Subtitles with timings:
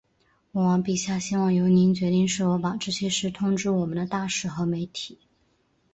[0.51, 5.19] 国王陛下希望由您决定是否把这些事通知我们的大使和媒体。